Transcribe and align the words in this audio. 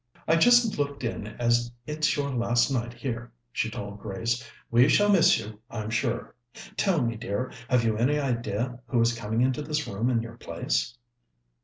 "I 0.27 0.35
just 0.35 0.79
looked 0.79 1.03
in 1.03 1.27
as 1.37 1.71
it's 1.85 2.17
your 2.17 2.31
last 2.31 2.71
night 2.71 2.91
here," 2.91 3.31
she 3.51 3.69
told 3.69 3.99
Grace. 3.99 4.43
"We 4.71 4.89
shall 4.89 5.09
miss 5.11 5.37
you, 5.37 5.59
I'm 5.69 5.91
sure. 5.91 6.33
Tell 6.75 7.03
me, 7.03 7.15
dear, 7.15 7.51
have 7.69 7.83
you 7.83 7.97
any 7.97 8.17
idea 8.19 8.79
who 8.87 8.99
is 8.99 9.13
coming 9.13 9.41
into 9.41 9.61
this 9.61 9.85
room 9.87 10.09
in 10.09 10.23
your 10.23 10.37
place?" 10.37 10.97